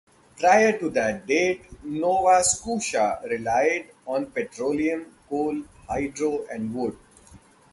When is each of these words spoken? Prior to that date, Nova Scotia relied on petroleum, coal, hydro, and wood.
Prior 0.39 0.79
to 0.79 0.89
that 0.89 1.27
date, 1.27 1.61
Nova 1.83 2.43
Scotia 2.43 3.19
relied 3.23 3.91
on 4.07 4.31
petroleum, 4.31 5.13
coal, 5.29 5.61
hydro, 5.87 6.43
and 6.49 6.73
wood. 6.73 6.97